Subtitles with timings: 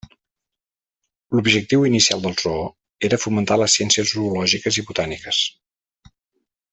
[1.39, 2.63] L'objectiu inicial del zoo
[3.11, 5.43] era fomentar les ciències zoològiques i botàniques.